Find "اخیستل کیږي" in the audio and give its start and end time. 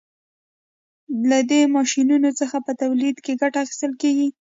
3.63-4.27